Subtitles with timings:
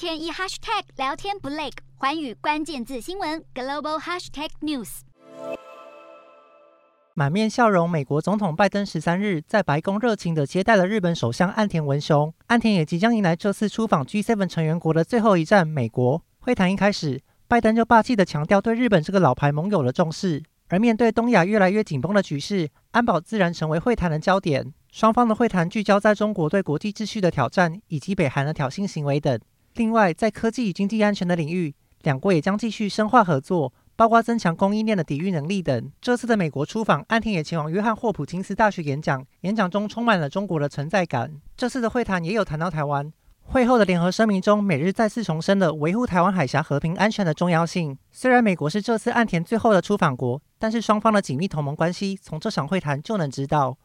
[0.00, 5.00] 天一 hashtag 聊天不累，环宇关键字新闻 global hashtag news。
[7.12, 12.32] 满面笑容，美国总统拜登十三日在白宫热情地接待了日本首相岸田文雄。
[12.46, 16.22] 岸田也即将迎来这次出访 G7 成员国的最后一站——美国。
[16.38, 20.42] 会谈一开始，拜登就霸气地强调对日本这个老牌盟友的重视。
[20.68, 24.72] 而面对东亚越来越紧绷的局势，安保自然成为会谈的焦点。
[24.90, 29.38] 双方的会谈聚焦在中国对国际秩序的挑战，以及北韩的挑衅行为等。
[29.80, 35.90] 另外，在科技与经济安全的领域，两国也将继续深化合作，包括增强供应链的抵御能力等。
[36.02, 41.32] 这次的美国出访，岸田也前往约翰霍普金斯大学演讲，演讲中充满了中国的存在感。
[41.56, 43.10] 这次的会谈也有谈到台湾。
[43.40, 47.96] 会后的联合声明中，美日再次重申了维护台湾海峡和平安全的重要性。
[48.10, 53.78] 虽然美国是这次岸田最后的出访国，但是双方的紧密同盟关系从这场会谈就能知道。